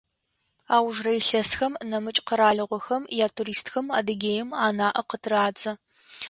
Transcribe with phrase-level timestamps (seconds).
[0.75, 5.71] Аужрэ илъэсхэм нэмыкӏ къэралыгъохэм ятуристхэм Адыгеим анаӏэ къытырадзэ.